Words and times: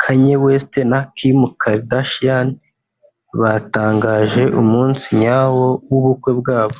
Kanye 0.00 0.34
West 0.44 0.72
na 0.90 1.00
Kim 1.16 1.38
Kardashian 1.60 2.48
batangaje 3.40 4.42
umunsi 4.60 5.06
nyawo 5.22 5.66
w’ubukwe 5.90 6.32
bwabo 6.42 6.78